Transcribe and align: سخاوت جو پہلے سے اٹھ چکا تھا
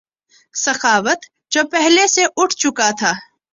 سخاوت 0.55 1.25
جو 1.51 1.61
پہلے 1.71 2.07
سے 2.07 2.23
اٹھ 2.37 2.55
چکا 2.55 2.89
تھا 2.99 3.11